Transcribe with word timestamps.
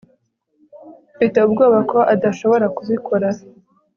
mfite 1.15 1.37
ubwoba 1.45 1.79
ko 1.91 1.99
adashobora 2.13 2.65
kubikora 2.75 3.27